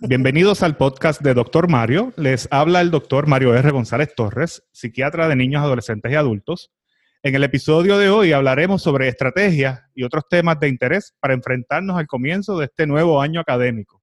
[0.00, 2.12] Bienvenidos al podcast de Doctor Mario.
[2.16, 3.70] Les habla el doctor Mario R.
[3.70, 6.72] González Torres, psiquiatra de niños, adolescentes y adultos.
[7.22, 11.96] En el episodio de hoy hablaremos sobre estrategias y otros temas de interés para enfrentarnos
[11.96, 14.02] al comienzo de este nuevo año académico.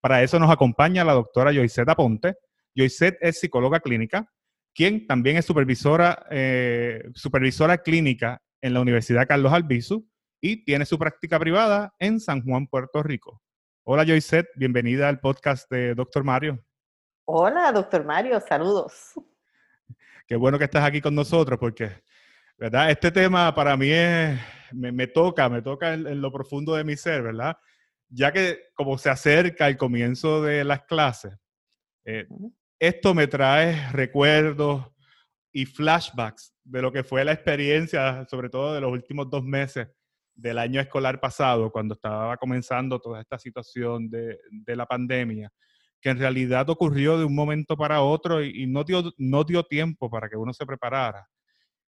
[0.00, 2.36] Para eso nos acompaña la doctora Joycet Aponte.
[2.76, 4.30] Joycet es psicóloga clínica,
[4.72, 10.06] quien también es supervisora, eh, supervisora clínica en la Universidad Carlos Albizu
[10.40, 13.43] y tiene su práctica privada en San Juan, Puerto Rico.
[13.86, 16.58] Hola Joycet, bienvenida al podcast de Doctor Mario.
[17.26, 19.12] Hola, doctor Mario, saludos.
[20.26, 21.90] Qué bueno que estás aquí con nosotros porque,
[22.56, 22.90] ¿verdad?
[22.90, 24.40] Este tema para mí es,
[24.72, 27.58] me, toca, me toca en, lo profundo de mi ser, ¿verdad?
[28.08, 31.34] Ya que como se acerca el comienzo de las clases,
[32.06, 32.26] eh,
[32.78, 34.86] esto me trae recuerdos
[35.52, 39.88] y flashbacks de lo que fue la experiencia, sobre todo de los últimos dos meses
[40.34, 45.50] del año escolar pasado, cuando estaba comenzando toda esta situación de, la pandemia,
[46.00, 50.10] que en realidad ocurrió de un momento para otro y, no, dio, no dio tiempo
[50.10, 51.26] para que uno se preparara.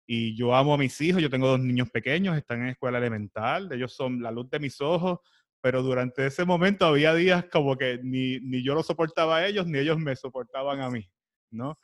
[0.06, 3.70] Y yo amo a mis hijos, yo tengo dos niños pequeños, están en escuela elemental,
[3.72, 5.18] ellos son la luz de mis ojos,
[5.60, 9.66] pero durante ese momento había días como que ni, ni yo lo soportaba a ellos,
[9.66, 11.10] ni ellos me soportaban a mí,
[11.50, 11.76] ¿no?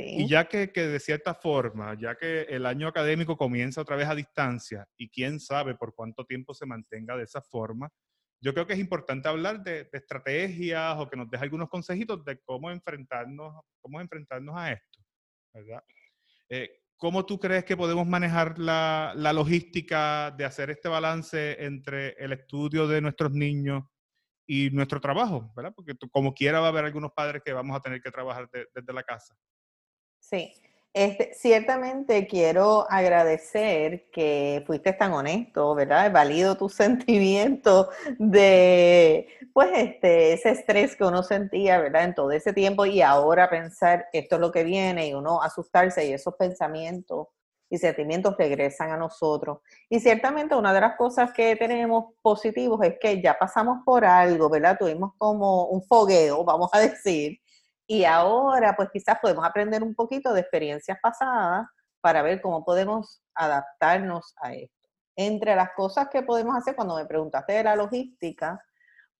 [0.00, 4.14] Y ya que, de cierta forma, ya que el año académico comienza otra vez a
[4.14, 7.90] distancia y quién sabe por cuánto tiempo se mantenga de esa forma,
[8.40, 12.38] yo creo que es importante hablar de, estrategias o que nos deje algunos consejitos de
[12.40, 15.00] cómo enfrentarnos, cómo enfrentarnos a esto,
[15.52, 15.82] ¿verdad?
[16.48, 22.10] Eh, ¿Cómo tú crees que podemos manejar la, la, logística de hacer este balance entre
[22.18, 23.84] el estudio de nuestros niños
[24.48, 25.72] y nuestro trabajo, ¿verdad?
[25.76, 28.92] Porque como quiera va a haber algunos padres que vamos a tener que trabajar desde
[28.92, 29.36] la casa.
[30.30, 30.52] Sí,
[30.92, 36.12] este, ciertamente quiero agradecer que fuiste tan honesto, ¿verdad?
[36.12, 42.04] Valido tu sentimiento de, pues, este, ese estrés que uno sentía, ¿verdad?
[42.04, 46.06] En todo ese tiempo y ahora pensar esto es lo que viene y uno asustarse
[46.06, 47.28] y esos pensamientos
[47.70, 49.60] y sentimientos regresan a nosotros.
[49.88, 54.48] Y ciertamente una de las cosas que tenemos positivos es que ya pasamos por algo,
[54.50, 54.76] ¿verdad?
[54.78, 57.38] Tuvimos como un fogueo, vamos a decir,
[57.90, 61.66] y ahora, pues quizás podemos aprender un poquito de experiencias pasadas
[62.02, 64.88] para ver cómo podemos adaptarnos a esto.
[65.16, 68.62] Entre las cosas que podemos hacer, cuando me preguntaste de la logística,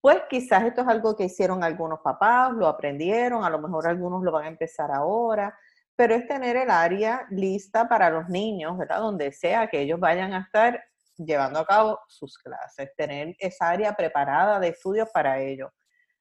[0.03, 4.23] pues quizás esto es algo que hicieron algunos papás, lo aprendieron, a lo mejor algunos
[4.23, 5.59] lo van a empezar ahora,
[5.97, 8.99] pero es tener el área lista para los niños, ¿verdad?
[8.99, 10.79] Donde sea que ellos vayan a estar
[11.17, 15.71] llevando a cabo sus clases, tener esa área preparada de estudios para ellos.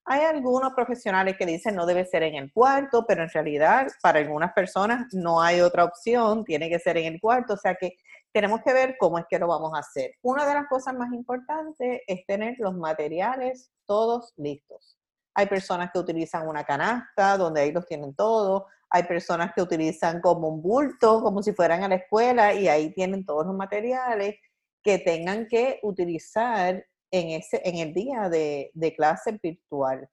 [0.09, 4.19] Hay algunos profesionales que dicen no debe ser en el cuarto, pero en realidad para
[4.19, 7.97] algunas personas no hay otra opción, tiene que ser en el cuarto, o sea que
[8.31, 10.11] tenemos que ver cómo es que lo vamos a hacer.
[10.21, 14.97] Una de las cosas más importantes es tener los materiales todos listos.
[15.33, 20.21] Hay personas que utilizan una canasta donde ahí los tienen todos, hay personas que utilizan
[20.21, 24.35] como un bulto, como si fueran a la escuela y ahí tienen todos los materiales
[24.81, 26.81] que tengan que utilizar
[27.11, 30.07] en, ese, en el día de, clase virtual,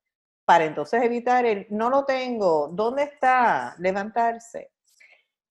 [0.44, 3.74] para entonces evitar el no lo tengo, ¿dónde está?
[3.78, 4.70] Levantarse.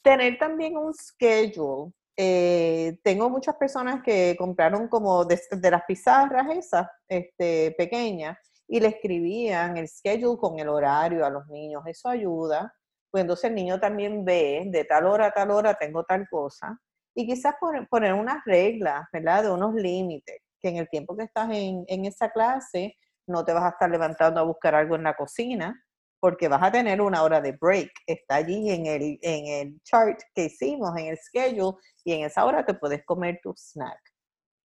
[0.03, 1.93] Tener también un schedule.
[2.15, 5.39] Eh, tengo muchas personas que compraron como de,
[5.71, 8.37] las pizarras esas este, pequeñas
[8.67, 11.83] y le escribían el schedule con el horario a los niños.
[11.87, 12.73] Eso ayuda.
[13.09, 16.79] Pues entonces el niño también ve de tal hora a tal hora tengo tal cosa.
[17.15, 19.43] Y quizás poner, poner unas reglas, ¿verdad?
[19.43, 22.95] De unos límites que en el tiempo que estás en, esa clase
[23.27, 25.77] no te vas a estar levantando a buscar algo en la cocina,
[26.19, 27.91] porque vas a tener una hora de break.
[28.07, 32.45] Está allí en el, en el chart que hicimos, en el schedule, y en esa
[32.45, 33.99] hora te puedes comer tu snack.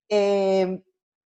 [0.08, 0.80] Em,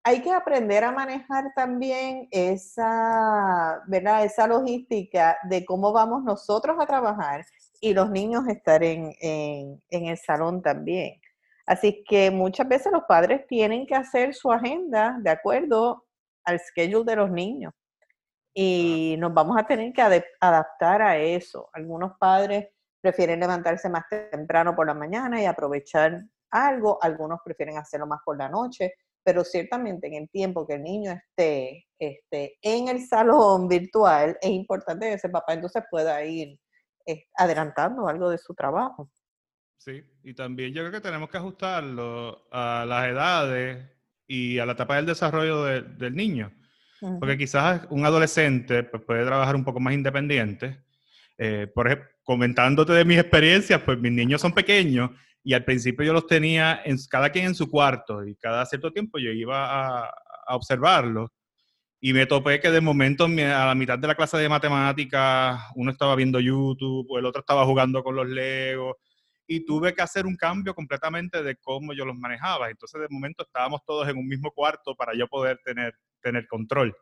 [0.04, 4.24] hay que aprender a manejar también esa, ¿verdad?
[4.24, 7.44] esa logística de cómo vamos nosotros a trabajar
[7.80, 11.21] y los niños estar en, en el salón también.
[11.66, 16.04] Así que muchas veces los padres tienen que hacer su agenda de acuerdo
[16.44, 17.72] al schedule de los niños.
[18.54, 20.02] Y nos vamos a tener que
[20.40, 21.70] adaptar a eso.
[21.72, 22.69] Algunos padres
[23.00, 28.37] prefieren levantarse más temprano por la mañana y aprovechar algo, algunos prefieren hacerlo más por
[28.37, 28.92] la noche,
[29.25, 34.50] pero ciertamente en el tiempo que el niño esté, esté en el salón virtual, es
[34.50, 36.58] importante que ese papá entonces pueda ir
[37.06, 39.08] eh, adelantando algo de su trabajo.
[39.84, 43.84] Sí, y también yo creo que tenemos que ajustarlo a las edades
[44.29, 46.52] y a la etapa del desarrollo del niño.
[47.19, 50.84] Porque quizás un adolescente pues, puede trabajar un poco más independiente.
[51.37, 55.11] Eh, por ejemplo, comentándote de mis experiencias, pues mis niños son pequeños
[55.43, 58.93] y al principio yo los tenía en, cada quien en su cuarto y cada cierto
[58.93, 60.14] tiempo yo iba a,
[60.46, 61.28] a observarlos.
[62.00, 65.90] Y me topé que de momento a la mitad de la clase de matemáticas uno
[65.90, 68.94] estaba viendo YouTube, o el otro estaba jugando con los Legos
[69.54, 72.70] y tuve que hacer un cambio completamente de cómo yo los manejaba.
[72.70, 76.96] Entonces, de momento estábamos todos en un mismo cuarto para yo poder tener, tener control.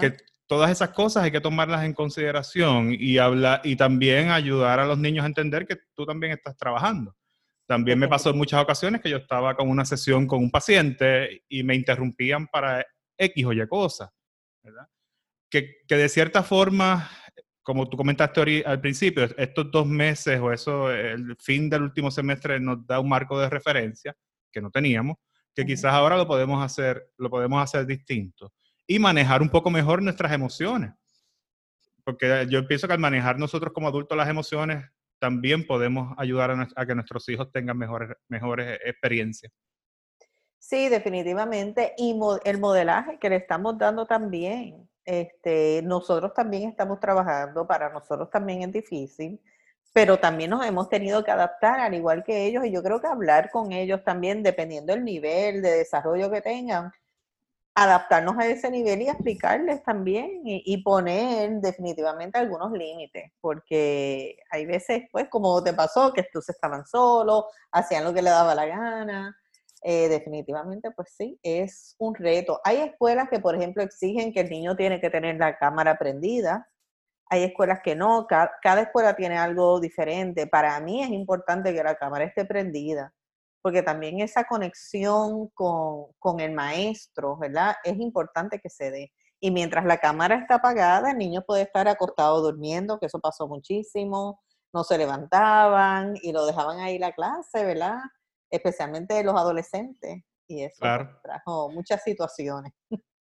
[0.00, 0.16] Que
[0.46, 4.98] todas esas cosas hay que tomarlas en consideración y, hablar, y también ayudar a los
[4.98, 7.14] niños a entender que tú también estás trabajando.
[7.66, 11.44] También me pasó en muchas ocasiones que yo estaba con una sesión con un paciente
[11.48, 12.84] y me interrumpían para
[13.18, 14.10] X o Y cosas,
[14.62, 14.88] ¿verdad?
[15.50, 17.10] Que, que de cierta forma
[17.66, 22.60] como tú comentaste al principio, estos dos meses o eso, el fin del último semestre
[22.60, 24.14] nos da un marco de referencia
[24.52, 25.16] que no teníamos,
[25.52, 28.52] que quizás ahora lo podemos hacer, lo podemos hacer distinto
[28.86, 30.92] y manejar un poco mejor nuestras emociones.
[32.04, 34.84] Porque yo pienso que al manejar nosotros como adultos las emociones,
[35.18, 39.52] también podemos ayudar a, que nuestros hijos tengan mejores, mejores experiencias.
[40.60, 41.94] Sí, definitivamente.
[41.98, 48.28] Y el modelaje que le estamos dando también este, nosotros también estamos trabajando, para nosotros
[48.30, 49.40] también es difícil,
[49.92, 53.06] pero también nos hemos tenido que adaptar al igual que ellos y yo creo que
[53.06, 56.92] hablar con ellos también, dependiendo del nivel de desarrollo que tengan,
[57.76, 65.02] adaptarnos a ese nivel y explicarles también y, poner definitivamente algunos límites, porque hay veces,
[65.12, 69.36] pues, como te pasó, que estos estaban solos, hacían lo que le daba la gana,
[69.82, 72.60] eh, definitivamente, pues sí, es un reto.
[72.64, 76.68] Hay escuelas que, por ejemplo, exigen que el niño tiene que tener la cámara prendida.
[77.30, 80.46] Hay escuelas que no, cada, escuela tiene algo diferente.
[80.46, 83.12] Para mí es importante que la cámara esté prendida,
[83.62, 87.76] porque también esa conexión con, con el maestro, ¿verdad?
[87.84, 89.12] Es importante que se dé.
[89.40, 93.46] Y mientras la cámara está apagada, el niño puede estar acostado durmiendo, que eso pasó
[93.46, 94.40] muchísimo,
[94.72, 97.98] no se levantaban y lo dejaban ahí la clase, ¿verdad?
[98.50, 100.22] Especialmente de los adolescentes.
[100.48, 100.84] Y eso
[101.22, 102.72] trajo muchas situaciones.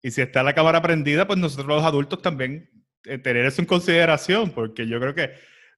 [0.02, 2.70] Y si está la cámara prendida, pues nosotros los adultos también
[3.06, 5.32] eh, tener eso en consideración, porque yo creo que,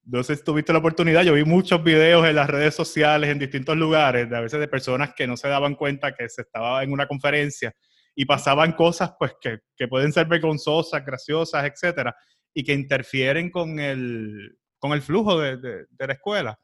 [0.04, 3.40] no sé si tuviste la oportunidad, yo vi muchos videos en las redes sociales, en
[3.40, 6.84] distintos lugares, de a veces de personas que no se daban cuenta que se estaba
[6.84, 7.74] en una conferencia
[8.16, 12.16] y pasaban cosas pues que, que pueden ser vergonzosas, graciosas, etcétera,
[12.54, 16.60] y que interfieren con el, con el flujo de, de, de la escuela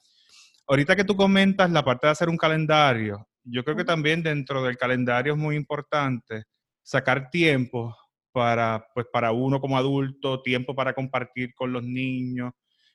[0.67, 4.63] ahorita que tú comentas la parte de hacer un calendario, yo creo que también dentro
[4.63, 6.43] del calendario es muy importante
[6.81, 7.95] sacar tiempo
[8.31, 12.51] para, pues, para uno como adulto, tiempo para compartir con los niños,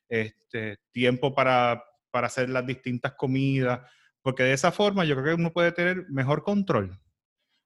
[0.09, 3.81] este, tiempo para, para hacer las distintas comidas,
[4.23, 6.99] porque de esa forma yo creo que uno puede tener mejor control,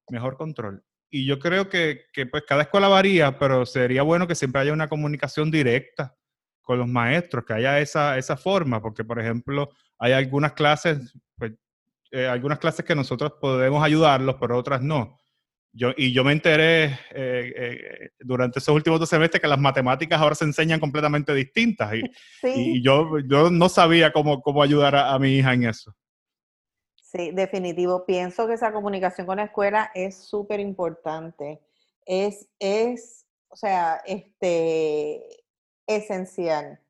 [0.08, 0.84] mejor control.
[1.10, 4.72] Y yo creo que, que pues cada escuela varía, pero sería bueno que siempre haya
[4.72, 6.16] una comunicación directa
[6.62, 9.70] con los maestros, que haya esa, esa forma, porque por ejemplo,
[10.02, 11.52] hay algunas clases, pues,
[12.10, 15.16] eh, algunas clases que nosotros podemos ayudarlos, pero otras no.
[15.72, 20.20] Yo, y yo me enteré eh, eh, durante esos últimos dos semestres que las matemáticas
[20.20, 22.02] ahora se enseñan completamente distintas y,
[22.43, 25.94] y yo, yo no sabía cómo, cómo ayudar a, a mi hija en eso.
[26.96, 28.04] Sí, definitivo.
[28.04, 31.60] Pienso que esa comunicación con la escuela es súper importante.
[32.04, 35.22] Es, es, o sea, este,
[35.87, 36.81] esencial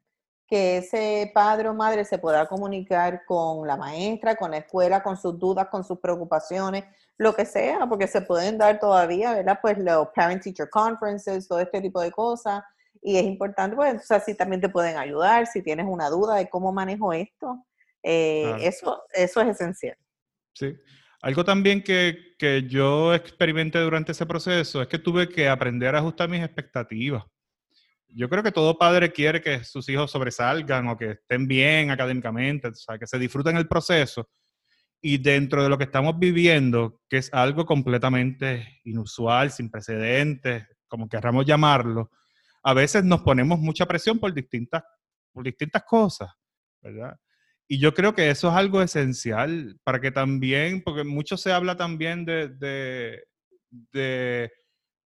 [0.53, 5.17] que ese padre o madre se pueda comunicar con la maestra, con la escuela, con
[5.17, 6.85] sus dudas, con sus preocupaciones,
[7.17, 9.61] lo que sea, porque se pueden dar todavía, ¿verdad?
[9.63, 12.63] Pues los parent teacher conferences, todo este tipo de cosas.
[13.01, 16.35] Y es importante, pues, o sea, si también te pueden ayudar, si tienes una duda
[16.35, 17.65] de cómo manejo esto,
[18.03, 19.97] eh, eso, eso es esencial.
[20.53, 20.77] Sí.
[21.23, 26.01] Algo también que, que yo experimenté durante ese proceso es que tuve que aprender a
[26.01, 27.25] ajustar mis expectativas
[28.15, 32.69] yo creo que todo padre quiere que sus hijos sobresalgan o que estén bien académicamente,
[32.69, 34.29] o sea, que se disfruten el proceso.
[35.01, 41.09] Y dentro de lo que estamos viviendo, que es algo completamente inusual, sin precedentes, como
[41.09, 42.11] querramos llamarlo,
[42.63, 44.83] a veces nos ponemos mucha presión por distintas,
[45.33, 46.31] por distintas cosas,
[46.81, 47.19] ¿verdad?
[47.67, 51.77] Y yo creo que eso es algo esencial para que también, porque mucho se habla
[51.77, 53.25] también de, de,
[53.71, 54.53] de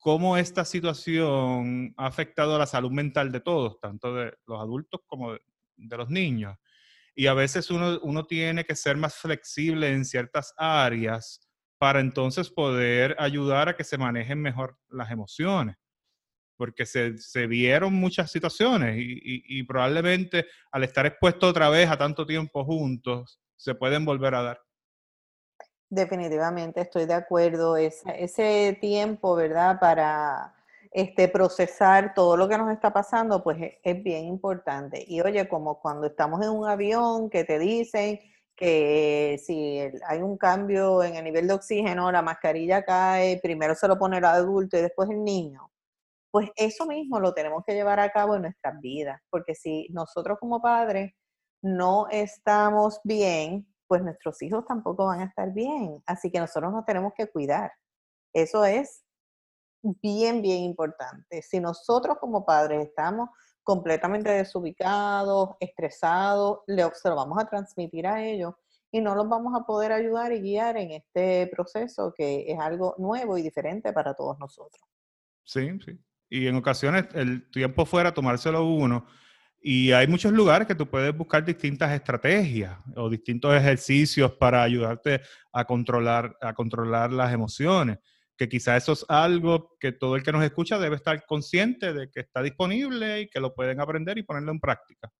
[0.08, 5.02] cómo esta situación ha afectado a la salud mental de todos, tanto de los adultos
[5.06, 5.42] como de,
[5.76, 6.58] los niños.
[7.14, 13.18] Y a veces uno, tiene que ser más flexible en ciertas áreas para entonces poder
[13.20, 15.76] ayudar a que se manejen mejor las emociones.
[16.56, 21.98] Porque se, se vieron muchas situaciones y, y probablemente al estar expuesto otra vez a
[21.98, 24.67] tanto tiempo juntos, se pueden volver a dar.
[25.89, 27.77] Definitivamente estoy de acuerdo.
[27.77, 29.79] ese tiempo, ¿verdad?
[29.79, 30.53] Para
[30.91, 35.03] este, procesar todo lo que nos está pasando, pues e, es, bien importante.
[35.08, 38.20] Y oye, como cuando estamos en un avión que te dicen
[38.56, 43.88] que si hay un cambio en el nivel de oxígeno, la mascarilla cae, primero se
[43.88, 45.72] lo pone el adulto y después el niño.
[46.32, 50.38] pues eso mismo lo tenemos que llevar a cabo en nuestras vidas, porque si nosotros
[50.39, 51.13] como padres
[51.62, 56.01] no estamos bien, pues nuestros hijos tampoco van a estar bien.
[56.06, 57.72] Así que nosotros nos tenemos que cuidar.
[58.34, 59.03] Eso es
[59.82, 61.41] bien, bien importante.
[61.41, 63.29] Si nosotros como padres estamos
[63.63, 68.53] completamente desubicados, estresados, se lo vamos a transmitir a ellos
[68.91, 72.96] y no los vamos a poder ayudar y guiar en este proceso que es algo
[72.98, 74.82] nuevo y diferente para todos nosotros.
[75.44, 76.00] Sí, sí.
[76.29, 79.06] Y en ocasiones el tiempo fuera tomárselo uno.
[79.60, 85.22] Y hay muchos lugares que tú puedes buscar distintas estrategias o distintos ejercicios para ayudarte
[85.52, 87.98] a controlar, a controlar las emociones
[88.38, 92.10] que quizá eso es algo que todo el que nos escucha debe estar consciente de
[92.10, 95.12] que está disponible y que lo pueden aprender y ponerlo en práctica.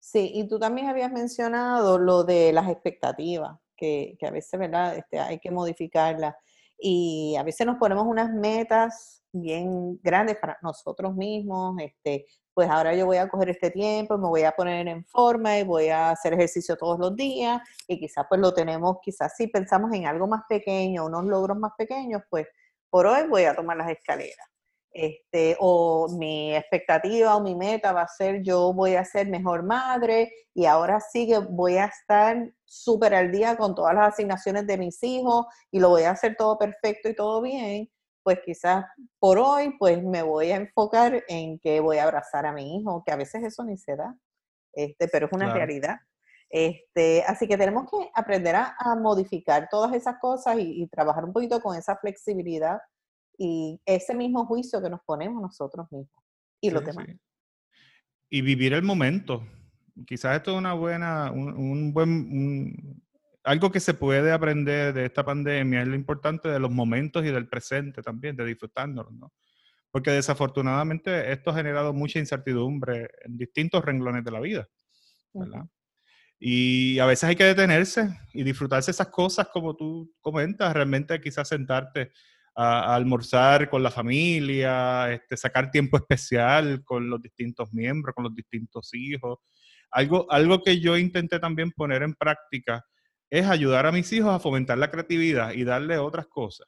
[0.00, 4.96] Sí, y tú también habías mencionado lo de las expectativas, que, a veces, ¿verdad?
[4.96, 6.34] Este, hay que modificarlas.
[6.84, 12.92] Y a veces nos ponemos unas metas bien grandes para nosotros mismos, este, pues ahora
[12.94, 16.10] yo voy a coger este tiempo, me voy a poner en forma y voy a
[16.10, 20.26] hacer ejercicio todos los días y quizás pues lo tenemos, quizás si pensamos en algo
[20.26, 22.48] más pequeño, unos logros más pequeños, pues
[22.90, 24.51] por hoy voy a tomar las escaleras.
[24.94, 29.62] Este, o mi expectativa o mi meta va a ser yo voy a ser mejor
[29.62, 34.66] madre y ahora sí que voy a estar súper al día con todas las asignaciones
[34.66, 37.88] de mis hijos y lo voy a hacer todo perfecto y todo bien
[38.22, 38.84] pues quizás
[39.18, 43.02] por hoy, pues me voy a enfocar en que voy a abrazar a mi hijo,
[43.04, 44.16] que a veces eso ni se da,
[44.72, 45.96] este, pero es una realidad.
[46.48, 51.60] Este, así que tenemos que aprender a, modificar todas esas cosas y, trabajar un poquito
[51.60, 52.78] con esa flexibilidad
[53.38, 56.22] y ese mismo juicio que nos ponemos nosotros mismos
[56.60, 57.06] y los demás.
[58.30, 59.46] Y vivir el momento.
[60.06, 63.02] Quizás esto es una buena, un, buen,
[63.44, 67.30] algo que se puede aprender de esta pandemia es lo importante de los momentos y
[67.30, 69.32] del presente también, de disfrutándolos, ¿no?
[69.90, 74.68] Porque desafortunadamente esto ha generado mucha incertidumbre en distintos renglones de la vida,
[75.34, 75.66] ¿verdad?
[76.38, 81.48] Y a veces hay que detenerse y disfrutarse esas cosas como tú comentas, realmente quizás
[81.48, 82.12] sentarte
[82.54, 88.34] a, almorzar con la familia, este, sacar tiempo especial con los distintos miembros, con los
[88.34, 89.38] distintos hijos.
[89.90, 92.84] Algo, algo que yo intenté también poner en práctica
[93.30, 96.66] es ayudar a mis hijos a fomentar la creatividad y darle otras cosas.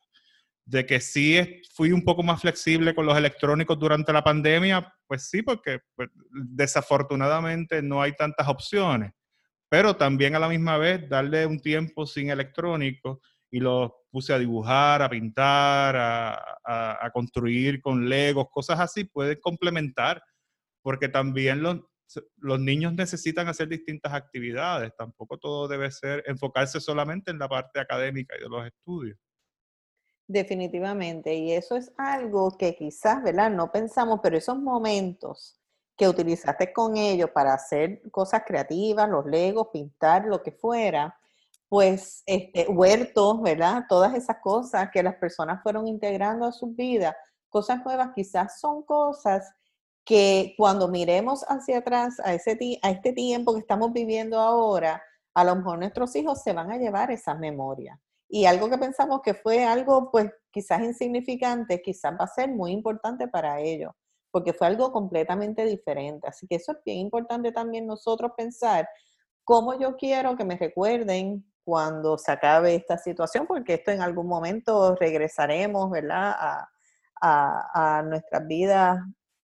[0.64, 5.28] De que sí fui un poco más flexible con los electrónicos durante la pandemia, pues
[5.28, 9.12] sí, porque pues, desafortunadamente no hay tantas opciones.
[9.68, 13.18] Pero también a la misma vez darle un tiempo sin electrónicos
[13.50, 20.22] y los puse a dibujar, a pintar, a, construir con legos, cosas así, pueden complementar,
[20.82, 21.80] porque también los,
[22.36, 27.80] los niños necesitan hacer distintas actividades, tampoco todo debe ser enfocarse solamente en la parte
[27.80, 29.18] académica y de los estudios.
[30.28, 33.50] Definitivamente, y eso es algo que quizás, ¿verdad?
[33.50, 35.60] No pensamos, pero esos momentos
[35.96, 41.18] que utilizaste con ellos para hacer cosas creativas, los legos, pintar, lo que fuera,
[41.74, 43.82] pues este, huertos, ¿verdad?
[43.88, 47.16] Todas esas cosas que las personas fueron integrando a sus vidas,
[47.48, 49.52] cosas nuevas, quizás son cosas
[50.04, 55.02] que cuando miremos hacia atrás a, ese a este tiempo que estamos viviendo ahora,
[55.34, 57.98] a lo mejor nuestros hijos se van a llevar esas memorias.
[58.28, 62.70] Y algo que pensamos que fue algo, pues quizás insignificante, quizás va a ser muy
[62.70, 63.90] importante para ellos,
[64.30, 66.28] porque fue algo completamente diferente.
[66.28, 68.88] Así que eso es bien importante también nosotros pensar
[69.42, 74.26] cómo yo quiero que me recuerden cuando se acabe esta situación, porque esto en algún
[74.28, 76.34] momento regresaremos, ¿verdad?
[76.38, 76.68] A,
[77.20, 79.00] a, a nuestras vidas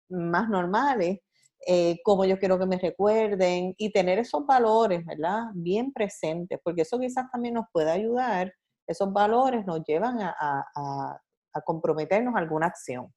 [0.08, 1.20] más normales,
[1.68, 5.46] eh, como yo quiero que me recuerden y tener esos valores, ¿verdad?
[5.52, 8.54] Bien presentes, porque eso quizás también nos puede ayudar,
[8.86, 11.20] esos valores nos llevan a,
[11.64, 13.12] comprometernos a alguna acción,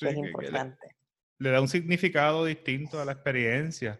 [0.00, 0.94] es importante.
[1.38, 3.98] Le, da un significado distinto a la experiencia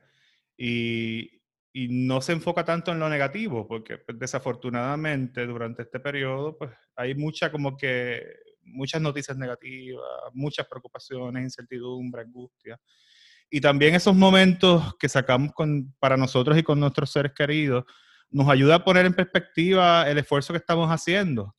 [0.57, 1.42] y,
[1.75, 7.15] no se enfoca tanto en lo negativo, porque pues, desafortunadamente durante este periodo pues hay
[7.15, 8.23] mucha como que
[8.65, 12.79] muchas noticias negativas, muchas preocupaciones, incertidumbre, angustia.
[13.51, 17.85] Y también esos momentos que sacamos con, para nosotros y con nuestros seres queridos,
[18.31, 21.55] nos ayuda a poner en perspectiva el esfuerzo que estamos haciendo.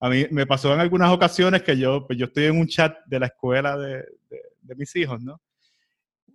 [0.00, 2.98] A mí me pasó en algunas ocasiones que yo, pues yo estoy en un chat
[3.06, 4.04] de la escuela de,
[4.60, 5.40] de, mis hijos, ¿no?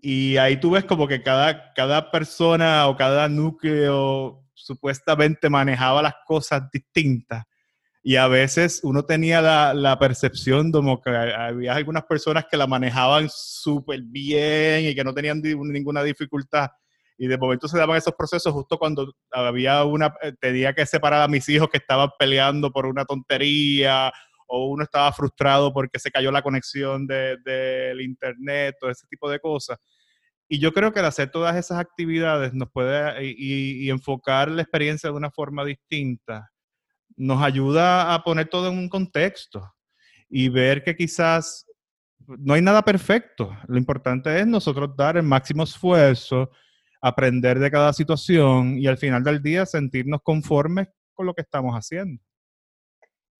[0.01, 6.15] Y ahí tú ves como que cada, cada persona o cada núcleo supuestamente manejaba las
[6.25, 7.45] cosas distintas
[8.03, 13.29] y a veces uno tenía la, percepción como que había algunas personas que la manejaban
[13.29, 16.69] súper bien y que no tenían ninguna dificultad.
[17.17, 21.21] Y de momento se daban esos procesos justo cuando había una, eh, tenía que separar
[21.21, 24.11] a mis hijos que estaban peleando por una tontería
[24.53, 29.29] o uno estaba frustrado porque se cayó la conexión del de, internet, todo ese tipo
[29.29, 29.79] de cosas.
[30.49, 34.61] Y yo creo que el hacer todas esas actividades nos puede y, y, enfocar la
[34.61, 36.51] experiencia de una forma distinta,
[37.15, 39.73] nos ayuda a poner todo en un contexto
[40.29, 41.65] y ver que quizás
[42.27, 43.57] no hay nada perfecto.
[43.67, 46.51] Lo importante es nosotros dar el máximo esfuerzo,
[47.01, 51.73] aprender de cada situación y al final del día sentirnos conformes con lo que estamos
[51.73, 52.21] haciendo.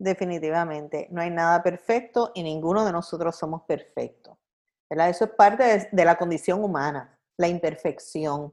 [0.02, 4.36] Definitivamente, no hay nada perfecto y ninguno de nosotros somos perfectos.
[4.90, 8.52] Eso es parte de, la condición humana, la imperfección.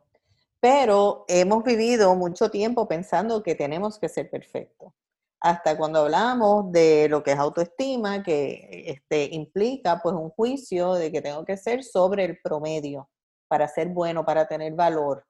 [0.61, 4.93] Pero hemos vivido mucho tiempo pensando que tenemos que ser perfectos.
[5.41, 11.11] Hasta cuando hablamos de lo que es autoestima, que este, implica pues un juicio de
[11.11, 13.09] que tengo que ser sobre el promedio
[13.49, 15.25] para ser bueno, para tener valor,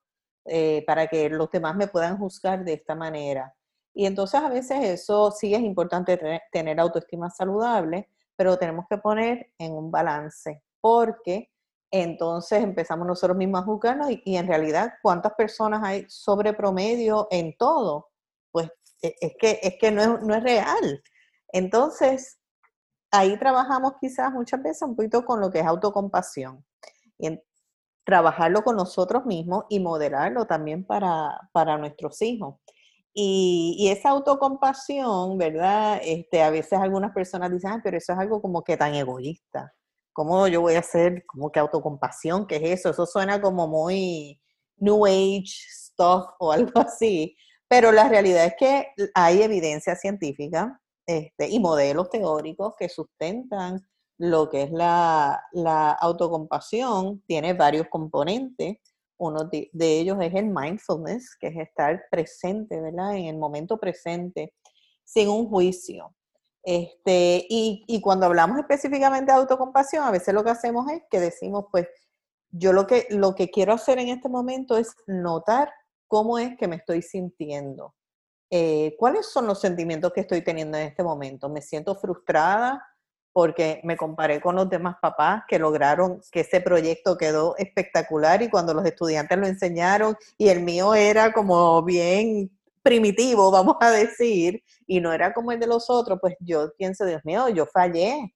[0.47, 3.55] eh, para que los demás me puedan juzgar de esta manera.
[3.99, 6.21] Y entonces a veces eso sí es importante
[6.53, 11.51] tener, autoestima saludable, pero tenemos que poner en un balance, porque
[11.91, 17.57] entonces empezamos nosotros mismos a juzgarnos y, en realidad cuántas personas hay sobre promedio en
[17.57, 18.11] todo,
[18.53, 18.71] pues
[19.03, 21.03] e, es que, es que no, es, no es real.
[21.49, 22.39] Entonces,
[23.11, 26.65] ahí trabajamos quizás muchas veces un poquito con lo que es autocompasión.
[27.19, 27.37] Y
[28.05, 32.61] trabajarlo con nosotros mismos y modelarlo también para, para nuestros hijos.
[33.21, 36.01] Y, esa autocompasión, ¿verdad?
[36.05, 39.73] Este, a veces algunas personas dicen, pero eso es algo como que tan egoísta.
[40.13, 42.47] ¿Cómo yo voy a hacer como que autocompasión?
[42.47, 42.91] ¿Qué es eso?
[42.91, 44.41] Eso suena como muy
[44.77, 47.37] New Age stuff o algo así.
[47.67, 53.81] Pero la realidad es que hay evidencia científica este, y modelos teóricos que sustentan
[54.19, 55.43] lo que es la,
[56.01, 58.77] autocompasión tiene varios componentes.
[59.19, 63.17] Uno de, ellos es el mindfulness, que es estar presente, ¿verdad?
[63.17, 64.55] En el momento presente,
[65.05, 66.15] sin un juicio.
[66.63, 71.67] Este, y, cuando hablamos específicamente de autocompasión, a veces lo que hacemos es que decimos,
[71.71, 71.89] pues,
[72.51, 75.71] yo lo que, lo que quiero hacer en este momento es notar
[76.07, 77.95] cómo es que me estoy sintiendo.
[78.51, 81.49] Eh, ¿Cuáles son los sentimientos que estoy teniendo en este momento?
[81.49, 82.83] ¿Me siento frustrada?
[83.33, 88.51] Porque me comparé con los demás papás que lograron que ese proyecto quedó espectacular y
[88.51, 92.51] cuando los estudiantes lo enseñaron y el mío era como bien
[92.83, 97.05] primitivo, vamos a decir, y no era como el de los otros, pues yo pienso,
[97.05, 98.35] Dios mío, yo fallé,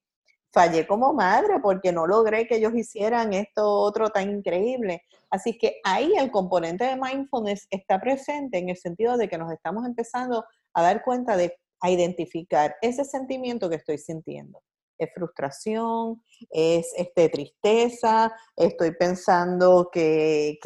[0.51, 5.01] fallé como madre porque no logré que ellos hicieran esto otro tan increíble.
[5.29, 9.51] Así que ahí el componente de mindfulness está presente en el sentido de que nos
[9.51, 14.61] estamos empezando a dar cuenta de a identificar ese sentimiento que estoy sintiendo
[15.03, 20.59] es frustración, es este, tristeza, estoy pensando que,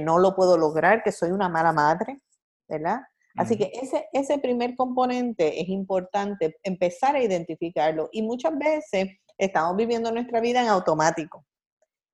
[0.00, 2.20] no lo puedo lograr, que soy una mala madre,
[2.68, 3.00] ¿verdad?
[3.36, 8.08] Así que ese, ese primer componente es importante, empezar a identificarlo.
[8.12, 11.44] Y muchas veces estamos viviendo nuestra vida en automático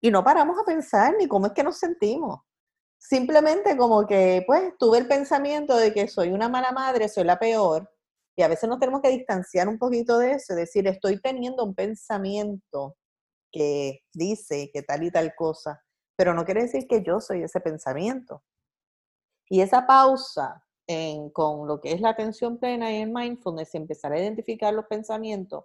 [0.00, 2.40] y no paramos a pensar ni cómo es que nos sentimos.
[2.98, 7.38] Simplemente como que, pues, tuve el pensamiento de que soy una mala madre, soy la
[7.38, 7.90] peor,
[8.37, 11.64] y a veces nos tenemos que distanciar un poquito de eso, es decir, estoy teniendo
[11.64, 12.96] un pensamiento
[13.51, 15.83] que dice que tal y tal cosa,
[16.16, 18.42] pero no quiere decir que yo soy ese pensamiento.
[19.49, 20.66] Y esa pausa
[21.33, 25.64] con lo que es la atención plena y el mindfulness, empezar a identificar los pensamientos,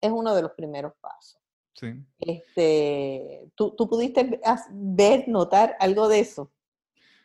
[0.00, 1.40] es uno de los primeros pasos.
[1.74, 1.94] Sí.
[2.18, 6.50] Este, ¿tú, ¿Tú pudiste ver, notar algo de eso?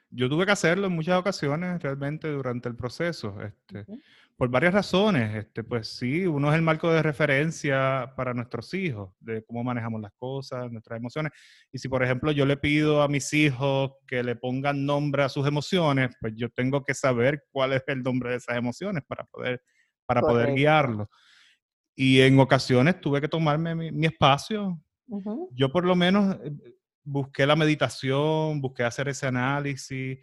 [0.10, 3.36] Yo tuve que hacerlo en muchas ocasiones realmente durante el proceso.
[3.42, 3.86] Este,
[4.38, 5.36] por varias razones.
[5.36, 10.02] Este, pues sí, uno es el marco de referencia para nuestros hijos, de cómo manejamos
[10.02, 11.32] las cosas, nuestras emociones.
[11.72, 15.30] Y si, por ejemplo, yo le pido a mis hijos que le pongan nombre a
[15.30, 19.24] sus emociones, pues yo tengo que saber cuál es el nombre de esas emociones para
[19.26, 19.62] poder,
[20.06, 21.08] para poder guiarlos.
[21.96, 24.80] Y en ocasiones tuve que tomarme mi, espacio.
[25.52, 26.52] Yo por lo menos eh,
[27.04, 30.18] busqué la meditación, busqué hacer ese análisis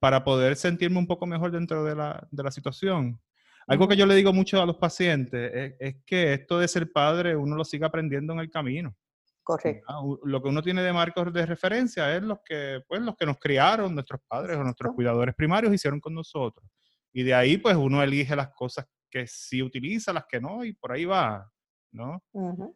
[0.00, 3.20] para poder sentirme un poco mejor dentro de la, de la situación.
[3.66, 7.36] Algo que yo le digo mucho a los pacientes es, que esto de ser padre
[7.36, 8.94] uno lo sigue aprendiendo en el camino.
[9.42, 10.20] Correcto.
[10.24, 13.38] Lo que uno tiene de marcos de referencia es los que, pues, los que nos
[13.38, 16.68] criaron, nuestros padres o nuestros cuidadores primarios hicieron con nosotros.
[17.12, 20.72] Y de ahí, pues, uno elige las cosas que sí utiliza, las que no, y
[20.72, 21.50] por ahí va,
[21.92, 22.22] ¿no?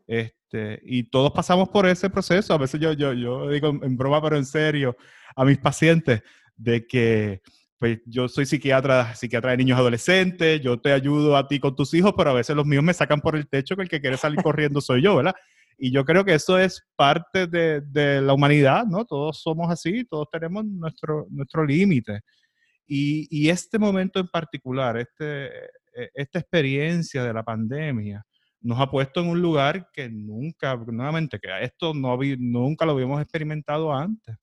[0.07, 2.53] este, y todos pasamos por ese proceso.
[2.53, 4.96] A veces yo, yo, yo digo en broma, pero en serio,
[5.35, 6.22] a mis pacientes,
[6.57, 7.42] de que
[7.79, 11.93] pues yo soy psiquiatra, psiquiatra de niños adolescentes, yo te ayudo a ti con tus
[11.95, 14.17] hijos, pero a veces los míos me sacan por el techo que el que quiere
[14.17, 15.35] salir corriendo soy yo, ¿verdad?
[15.79, 19.05] Y yo creo que eso es parte de, la humanidad, ¿no?
[19.05, 22.21] Todos somos así, todos tenemos nuestro, nuestro límite.
[22.87, 28.25] Y, este momento en particular, este, e, esta experiencia de la pandemia,
[28.61, 33.21] nos ha puesto en un lugar que nunca, nuevamente, que esto no nunca lo habíamos
[33.21, 34.37] experimentado antes.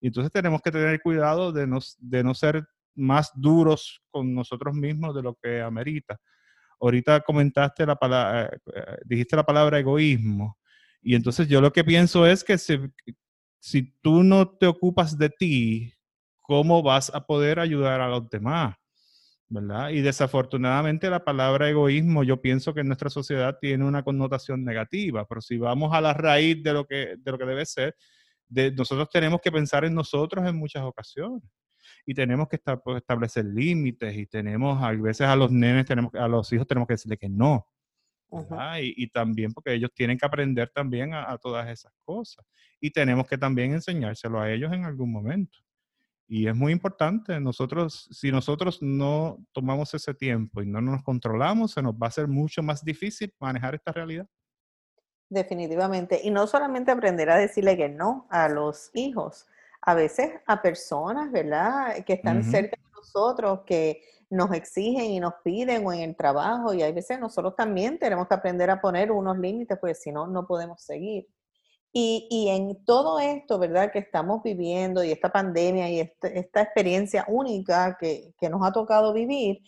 [0.00, 4.74] Y entonces tenemos que tener cuidado de no, de no ser más duros con nosotros
[4.74, 6.18] mismos de lo que amerita.
[6.80, 10.58] Ahorita comentaste la palabra, eh, eh, dijiste la palabra egoísmo.
[11.02, 12.78] Y entonces yo lo que pienso es que si,
[13.58, 15.92] si tú no te ocupas de ti,
[16.40, 18.76] ¿cómo vas a poder ayudar a los demás?
[19.50, 19.90] ¿verdad?
[19.90, 25.26] Y desafortunadamente la palabra egoísmo yo pienso que en nuestra sociedad tiene una connotación negativa,
[25.26, 27.96] pero si vamos a la raíz de lo que, de lo que debe ser,
[28.50, 31.42] de, nosotros tenemos que pensar en nosotros en muchas ocasiones
[32.04, 36.28] y tenemos que pues, establecer límites y tenemos a veces a los nenes, tenemos, a
[36.28, 37.66] los hijos tenemos que decirle que no.
[38.80, 42.44] Y, también porque ellos tienen que aprender también a, a todas esas cosas
[42.80, 45.58] y tenemos que también enseñárselo a ellos en algún momento.
[46.28, 51.72] Y es muy importante, nosotros, si nosotros no tomamos ese tiempo y no nos controlamos,
[51.72, 54.28] se nos va a ser mucho más difícil manejar esta realidad.
[55.30, 56.20] Definitivamente.
[56.22, 59.46] Y no solamente aprender a decirle que no a los hijos,
[59.80, 62.04] a veces a personas, ¿verdad?
[62.04, 66.74] Que están cerca de nosotros, que nos exigen y nos piden o en el trabajo.
[66.74, 70.26] Y hay veces nosotros también tenemos que aprender a poner unos límites, porque si no,
[70.26, 71.28] no podemos seguir.
[71.92, 73.90] Y, en todo esto, ¿verdad?
[73.92, 79.12] Que estamos viviendo y esta pandemia y este, esta experiencia única que, nos ha tocado
[79.12, 79.62] vivir,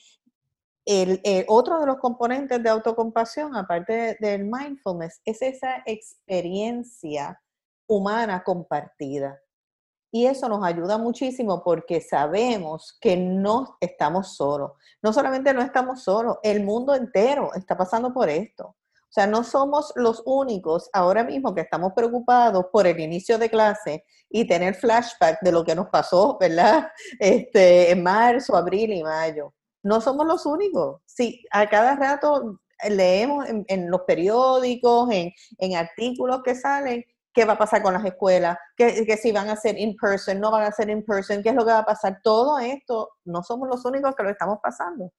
[0.85, 7.41] el, otro de los componentes de autocompasión, aparte del mindfulness, es esa experiencia
[7.87, 9.41] humana compartida.
[10.15, 14.73] Y eso nos ayuda muchísimo porque sabemos que no estamos solos.
[15.03, 18.77] No solamente no estamos solos, el mundo entero está pasando por esto.
[19.13, 23.51] O sea, no somos los únicos ahora mismo que estamos preocupados por el inicio de
[23.51, 26.89] clase y tener flashback de lo que nos pasó, ¿verdad?
[27.19, 29.53] Este, en marzo, abril y mayo.
[29.83, 31.01] No somos los únicos.
[31.07, 37.59] Sí, a cada rato leemos en, los periódicos, en, artículos que salen, qué va a
[37.59, 40.91] pasar con las escuelas, que si van a ser in person, no van a ser
[40.91, 42.19] in person, qué es lo que va a pasar.
[42.23, 45.13] Todo esto, no somos los únicos que lo estamos pasando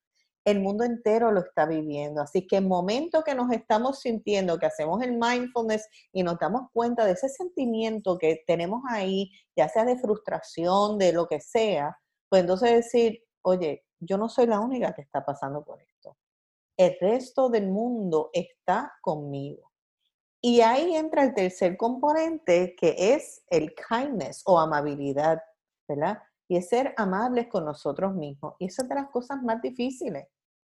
[0.46, 2.22] el mundo entero lo está viviendo.
[2.22, 6.70] Así que el momento que nos estamos sintiendo, que hacemos el mindfulness y nos damos
[6.74, 11.98] cuenta de ese sentimiento que tenemos ahí, ya sea de frustración, de lo que sea,
[12.30, 16.18] pues entonces decir, oye, yo no soy la única que está pasando por esto.
[16.78, 19.72] El resto del mundo está conmigo.
[20.42, 25.42] Y ahí entra el tercer componente, que es el kindness o amabilidad,
[25.88, 26.20] ¿verdad?
[26.48, 28.56] y es ser amables con nosotros mismos.
[28.60, 30.28] Y esa es de las cosas más difíciles.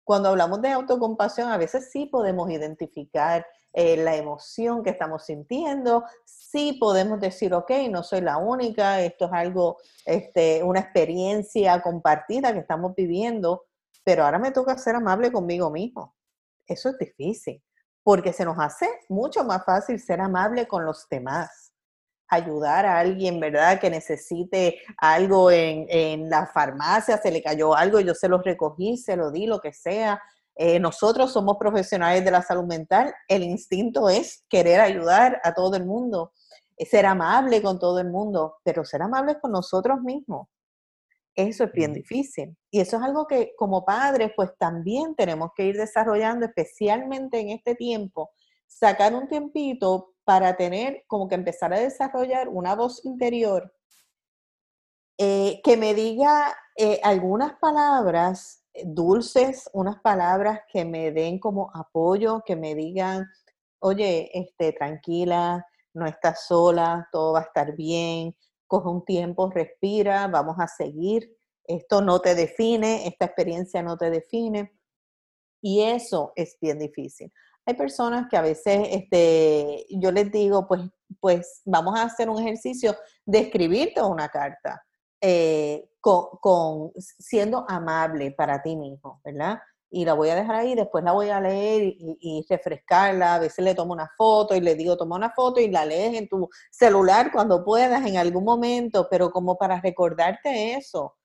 [0.04, 3.46] Cuando hablamos de autocompasión, a veces sí podemos identificar
[3.78, 9.26] eh, la emoción que estamos sintiendo, sí podemos decir, ok, no soy la única, esto
[9.26, 13.66] es algo, este, una experiencia compartida que estamos viviendo,
[14.02, 16.16] pero ahora me toca ser amable conmigo mismo.
[16.66, 17.62] Eso es difícil,
[18.02, 21.74] porque se nos hace mucho más fácil ser amable con los demás
[22.28, 23.78] ayudar a alguien, ¿verdad?
[23.78, 29.16] Que necesite algo en, la farmacia, se le cayó algo, yo se lo recogí, se
[29.16, 30.18] lo di, lo que sea.
[30.56, 35.76] Eh, nosotros somos profesionales de la salud mental, el instinto es querer ayudar a todo
[35.76, 36.32] el mundo,
[36.78, 40.48] ser amable con todo el mundo, pero ser amable con nosotros mismos.
[41.34, 42.56] Eso es bien difícil.
[42.70, 47.50] Y eso es algo que como padres, pues también tenemos que ir desarrollando, especialmente en
[47.50, 48.30] este tiempo,
[48.66, 53.72] sacar un tiempito para tener, como que empezar a desarrollar una voz interior
[55.18, 61.70] eh, que me diga eh, algunas palabras eh, dulces, unas palabras que me den como
[61.74, 63.26] apoyo, que me digan,
[63.80, 68.36] oye, este, tranquila, no estás sola, todo va a estar bien,
[68.66, 74.10] coge un tiempo, respira, vamos a seguir, esto no te define, esta experiencia no te
[74.10, 74.72] define.
[75.62, 77.32] Y eso es bien difícil
[77.66, 80.82] hay personas que a veces este, yo les digo, pues,
[81.18, 84.85] pues vamos a hacer un ejercicio de escribirte una carta
[85.20, 89.58] eh, con, siendo amable para ti mismo, ¿verdad?
[89.90, 93.36] Y la voy a dejar ahí, después la voy a leer y, refrescarla.
[93.36, 96.14] A veces le tomo una foto y le digo, toma una foto y la lees
[96.14, 101.16] en tu celular cuando puedas, en algún momento, pero como para recordarte eso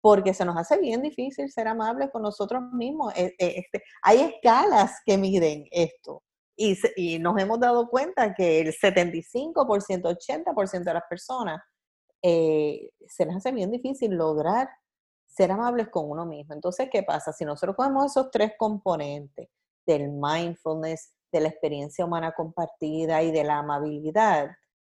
[0.00, 3.12] porque se nos hace bien difícil ser amables con nosotros mismos.
[3.16, 6.22] E, e, este, hay escalas que miden esto
[6.56, 11.60] y, y, nos hemos dado cuenta que el 75%, 80% de las personas
[12.22, 14.68] eh, se les hace bien difícil lograr
[15.26, 16.54] ser amables con uno mismo.
[16.54, 17.32] Entonces, ¿qué pasa?
[17.32, 19.48] Si nosotros cogemos esos tres componentes
[19.86, 24.50] del mindfulness, de la experiencia humana compartida y de la amabilidad,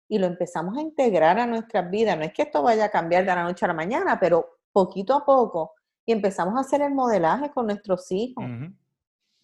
[0.08, 3.24] y lo empezamos a integrar a nuestras vidas, no es que esto vaya a cambiar
[3.24, 5.72] de la noche a la mañana, pero poquito a poco
[6.06, 8.44] y empezamos a hacer el modelaje con nuestros hijos.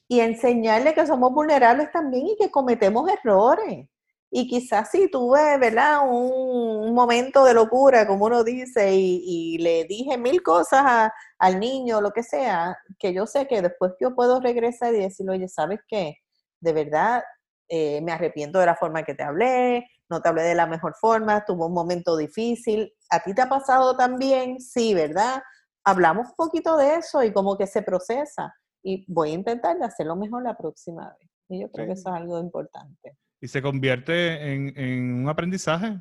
[0.06, 3.88] y enseñarle que somos vulnerables también y que cometemos errores.
[4.36, 6.00] Y quizás si tuve, ¿verdad?
[6.08, 12.10] Un, momento de locura, como uno dice, y, le dije mil cosas al niño, lo
[12.10, 16.16] que sea, que yo sé que después yo puedo regresar y decirle, oye, ¿sabes qué?
[16.60, 17.22] De verdad,
[17.68, 20.96] eh, me arrepiento de la forma que te hablé, no te hablé de la mejor
[21.00, 22.92] forma, tuvo un momento difícil.
[23.10, 24.60] ¿A ti te ha pasado también?
[24.60, 25.44] Sí, ¿verdad?
[25.84, 28.52] Hablamos un poquito de eso y como que se procesa.
[28.82, 31.30] Y voy a intentar hacerlo mejor la próxima vez.
[31.48, 35.98] Y yo creo que eso es algo importante y se convierte en, un aprendizaje.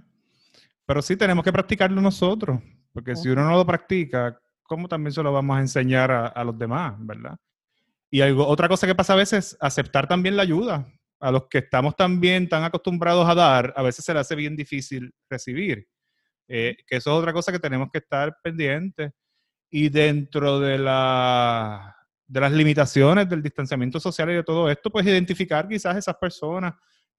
[0.85, 2.61] Pero sí tenemos que practicarlo nosotros,
[2.93, 6.57] porque si uno no lo practica, ¿cómo también se lo vamos a enseñar a, los
[6.57, 7.37] demás, verdad?
[8.09, 10.87] Y algo, otra cosa que pasa a veces es aceptar también la ayuda.
[11.19, 14.55] A los que estamos también tan acostumbrados a dar, a veces se le hace bien
[14.55, 15.85] difícil recibir.
[16.47, 19.11] Eh, que eso es otra cosa que tenemos que estar pendientes.
[19.69, 21.93] Y dentro de, la,
[22.25, 26.73] de las limitaciones del distanciamiento social y de todo esto, pues identificar quizás esas personas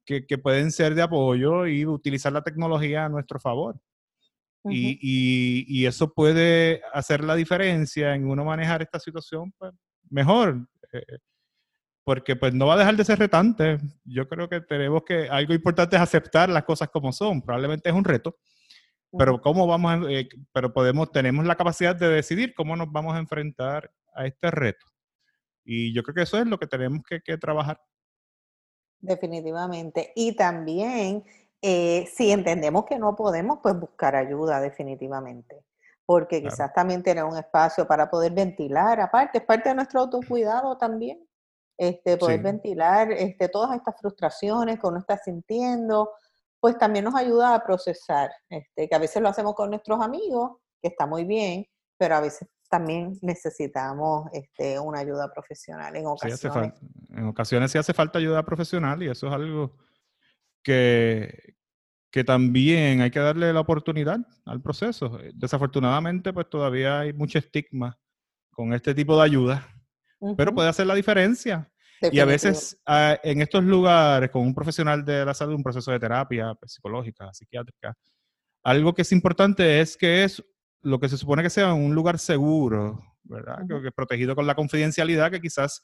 [0.04, 3.80] que, pueden ser de apoyo y utilizar la tecnología a nuestro favor.
[4.64, 9.72] y, eso puede hacer la diferencia en uno manejar esta situación pues,
[10.10, 10.66] mejor.
[10.92, 11.18] Eh,
[12.04, 13.78] porque pues no va a dejar de ser retante.
[14.04, 17.42] Yo creo que tenemos que, algo importante es aceptar las cosas como son.
[17.42, 18.36] Probablemente es un reto,
[19.18, 23.14] pero cómo vamos, a, eh, pero podemos, tenemos la capacidad de decidir cómo nos vamos
[23.14, 24.86] a enfrentar a este reto.
[25.64, 27.80] Y yo creo que eso es lo que tenemos que, que trabajar.
[29.04, 30.12] Definitivamente.
[30.14, 31.24] Y también,
[31.60, 35.62] eh, si entendemos que no podemos, pues buscar ayuda definitivamente.
[36.06, 40.76] Porque quizás también tener un espacio para poder ventilar, aparte, es parte de nuestro autocuidado
[40.76, 41.26] también.
[41.76, 46.12] Este, poder ventilar este, todas estas frustraciones que uno está sintiendo,
[46.60, 50.58] pues también nos ayuda a procesar, este, que a veces lo hacemos con nuestros amigos,
[50.80, 51.66] que está muy bien,
[51.98, 56.74] pero a veces también necesitamos este, una ayuda profesional en ocasiones.
[57.10, 59.76] en ocasiones sí hace falta ayuda profesional y eso es algo
[60.60, 61.54] que,
[62.10, 65.20] que también hay que darle la oportunidad al proceso.
[65.34, 67.96] Desafortunadamente, pues todavía hay mucho estigma
[68.50, 69.68] con este tipo de ayuda,
[70.36, 71.70] pero puede hacer la diferencia.
[72.10, 75.92] Y a veces ah, en estos lugares, con un profesional de la salud, un proceso
[75.92, 77.96] de terapia pues, psicológica, psiquiátrica,
[78.64, 80.42] algo que es importante es que es
[80.84, 83.58] lo que se supone que sea un lugar seguro, ¿verdad?
[83.66, 85.82] que, protegido con la confidencialidad, que quizás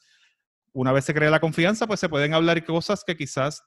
[0.73, 3.63] una vez se crea la confianza, pues se pueden hablar cosas que quizás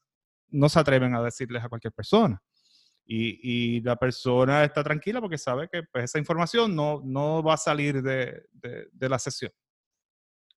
[0.48, 2.40] no se atreven a decirles a cualquier persona.
[3.06, 7.58] Y, la persona está tranquila porque sabe que pues, esa información no, no va a
[7.58, 8.48] salir de,
[8.98, 9.52] la sesión.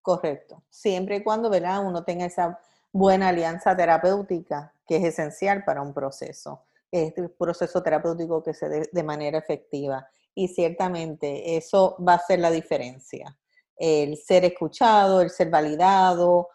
[0.01, 0.63] Correcto.
[0.69, 1.85] Siempre y cuando ¿verdad?
[1.85, 2.57] uno tenga esa
[2.93, 8.89] buena alianza terapéutica, que es esencial para un proceso, este proceso terapéutico que se dé
[8.89, 10.07] de manera efectiva
[10.37, 13.35] y ciertamente eso va a ser la diferencia.
[13.75, 16.49] El ser escuchado, el ser validado,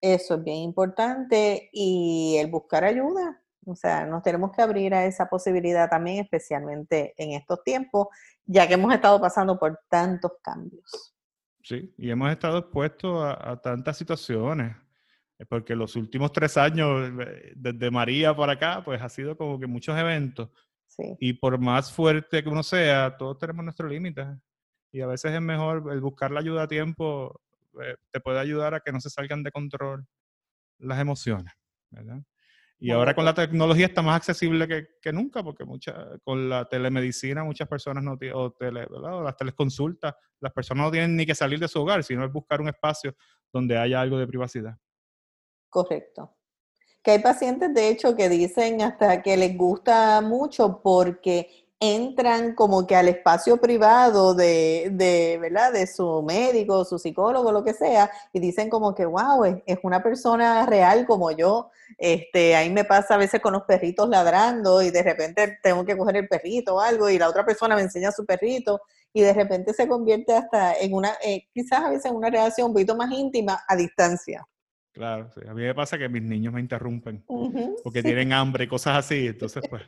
[0.00, 3.42] eso es bien importante y el buscar ayuda.
[3.66, 8.06] O sea, nos tenemos que abrir a esa posibilidad también, especialmente en estos tiempos,
[8.44, 11.16] ya que hemos estado pasando por tantos cambios.
[11.60, 14.76] Sí, y hemos estado expuestos a, tantas situaciones,
[15.40, 19.58] eh, porque los últimos tres años, eh, desde María para acá, pues ha sido como
[19.58, 20.50] que muchos eventos
[21.18, 24.26] y por más fuerte que uno sea, todos tenemos nuestros límites.
[24.92, 27.40] Y a veces es mejor el buscar la ayuda a tiempo,
[27.82, 30.06] eh, te puede ayudar a que no se salgan de control
[30.78, 31.52] las emociones,
[31.90, 32.22] ¿verdad?
[32.78, 36.66] Y ahora con la tecnología está más accesible que, que nunca, porque mucha, con la
[36.66, 41.24] telemedicina muchas personas no tienen, o, tele, o las teleconsultas, las personas no tienen ni
[41.24, 43.16] que salir de su hogar, sino es buscar un espacio
[43.50, 44.76] donde haya algo de privacidad.
[45.70, 46.36] Correcto
[47.04, 52.86] que hay pacientes, de hecho, que dicen hasta que les gusta mucho porque entran como
[52.86, 55.70] que al espacio privado de, de, ¿verdad?
[55.72, 60.02] de su médico, su psicólogo, lo que sea, y dicen como que, wow, es, una
[60.02, 61.70] persona real como yo.
[61.98, 65.96] Este, ahí me pasa a veces con los perritos ladrando y de repente tengo que
[65.96, 68.80] coger el perrito o algo y la otra persona me enseña su perrito
[69.12, 72.68] y de repente se convierte hasta en una, eh, quizás a veces en una relación
[72.68, 74.46] un poquito más íntima a distancia.
[74.94, 77.24] Claro, a mí me pasa que mis niños me interrumpen
[77.82, 79.82] porque tienen hambre y cosas así, entonces pues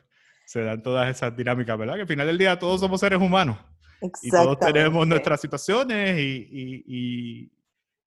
[0.44, 1.94] se dan todas esas dinámicas, ¿verdad?
[1.94, 3.56] Que al final del día todos somos seres humanos
[4.20, 7.52] y todos tenemos nuestras situaciones y,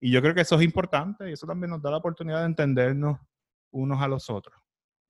[0.01, 3.17] yo creo que eso es importante y eso también nos da la oportunidad de entendernos
[3.71, 4.61] unos a los otros.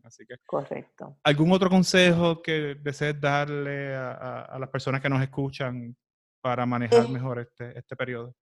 [0.04, 1.17] Así que, Correcto.
[1.23, 5.95] ¿Algún otro consejo que desees darle a, las personas que nos escuchan
[6.39, 8.36] para manejar eh mejor este, este periodo?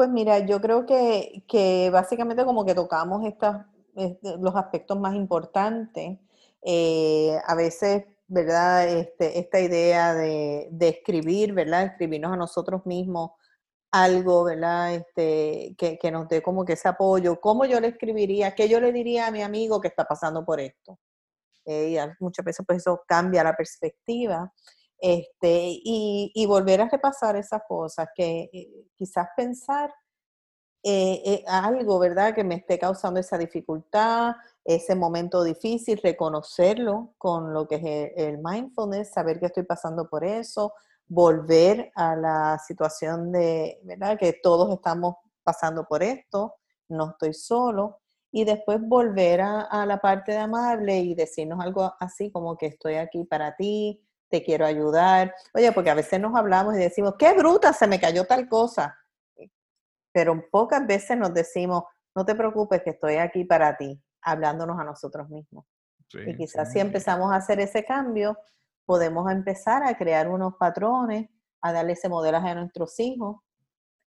[0.00, 3.66] Pues mira, yo creo que, básicamente como que tocamos estas,
[4.40, 6.18] los aspectos más importantes.
[6.62, 8.88] Eh, a veces, ¿verdad?
[8.88, 11.82] Este, esta idea de, escribir, ¿verdad?
[11.84, 13.32] Escribirnos a nosotros mismos
[13.90, 14.94] algo, ¿verdad?
[14.94, 17.38] Este, que, que, nos dé como que ese apoyo.
[17.38, 18.54] ¿Cómo yo le escribiría?
[18.54, 20.98] ¿Qué yo le diría a mi amigo que está pasando por esto?
[21.66, 24.50] Eh, muchas veces pues eso cambia la perspectiva.
[25.00, 29.92] Este, y, volver a repasar esas cosas, que eh, quizás pensar
[30.82, 32.34] eh, algo, ¿verdad?
[32.34, 34.34] Que me esté causando esa dificultad,
[34.64, 40.24] ese momento difícil, reconocerlo con lo que es el mindfulness, saber que estoy pasando por
[40.24, 40.74] eso,
[41.08, 44.18] volver a la situación de, ¿verdad?
[44.18, 46.54] Que todos estamos pasando por esto,
[46.88, 48.00] no estoy solo,
[48.32, 52.94] y después volver a, la parte de amable y decirnos algo así como que estoy
[52.94, 55.34] aquí para ti, te quiero ayudar.
[55.52, 58.96] Oye, porque a veces nos hablamos y decimos, qué bruta, se me cayó tal cosa.
[60.12, 64.84] Pero pocas veces nos decimos, no te preocupes que estoy aquí para ti, hablándonos a
[64.84, 65.66] nosotros mismos.
[66.26, 68.36] y quizás si empezamos a hacer ese cambio,
[68.84, 71.28] podemos empezar a crear unos patrones,
[71.60, 73.36] a darle ese modelaje a nuestros hijos.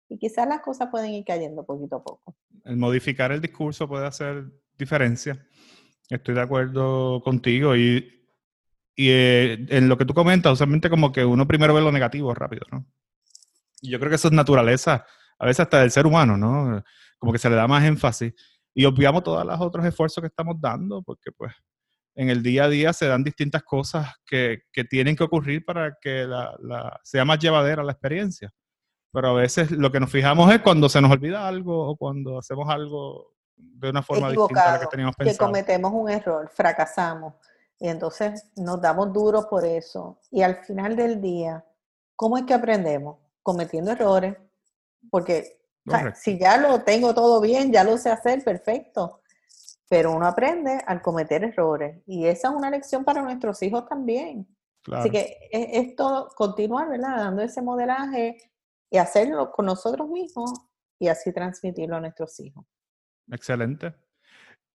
[0.10, 2.36] Y quizás las cosas pueden ir cayendo poquito a poco.
[2.64, 4.46] El modificar el discurso puede hacer
[4.78, 5.46] diferencia.
[6.10, 7.76] Estoy de acuerdo contigo.
[7.76, 8.17] Y,
[9.00, 12.34] y eh, en lo que tú comentas, usualmente como que uno primero ve lo negativo
[12.34, 12.84] rápido, ¿no?
[13.80, 15.06] Y yo creo que eso es naturaleza,
[15.38, 16.84] a veces hasta del ser humano, ¿no?
[17.20, 18.34] Como que se le da más énfasis.
[18.74, 21.54] Y obviamos todos los otros esfuerzos que estamos dando, porque pues
[22.16, 25.96] en el día a día se dan distintas cosas que, que tienen que ocurrir para
[26.02, 28.52] que la, la, sea más llevadera la experiencia.
[29.14, 32.40] Pero a veces lo que nos fijamos es cuando se nos olvida algo o cuando
[32.40, 35.38] hacemos algo de una forma distinta a la que teníamos pensado.
[35.38, 37.36] Que cometemos un error, fracasamos.
[37.80, 40.20] Y entonces nos damos duro por eso.
[40.32, 41.66] Y al final del día,
[42.16, 43.18] ¿cómo es que aprendemos?
[43.44, 44.36] Cometiendo errores.
[45.10, 45.62] Porque
[46.16, 49.22] si ya lo tengo todo bien, ya lo sé hacer, perfecto
[49.90, 54.48] pero uno aprende al cometer errores y esa es una lección para nuestros hijos también.
[54.92, 57.18] Así que es, todo continuar, ¿verdad?
[57.18, 58.38] Dando ese modelaje
[58.90, 60.52] y hacerlo con nosotros mismos
[60.98, 62.66] y así transmitirlo a nuestros hijos.
[63.30, 63.94] Excelente.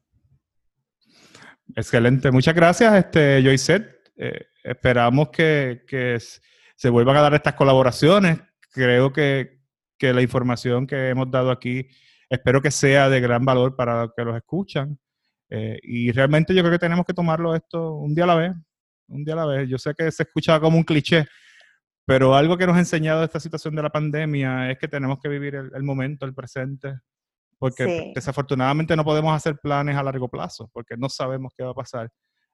[1.75, 3.85] Excelente, muchas gracias, este, Joyce.
[4.17, 6.17] Eh, esperamos que, que,
[6.77, 8.39] se vuelvan a dar estas colaboraciones.
[8.71, 9.63] Creo que,
[9.99, 11.89] que, la información que hemos dado aquí,
[12.31, 14.97] espero que sea de gran valor para los que los escuchan.
[15.51, 18.53] Eh, y realmente yo creo que tenemos que tomarlo esto un día a la vez,
[19.09, 19.69] un día a la vez.
[19.69, 21.27] Yo sé que se escucha como un cliché,
[22.07, 25.29] pero algo que nos ha enseñado esta situación de la pandemia es que tenemos que
[25.29, 26.95] vivir el, el momento, el presente,
[27.59, 31.75] porque desafortunadamente no podemos hacer planes a largo plazo, porque no sabemos qué va a
[31.75, 32.11] pasar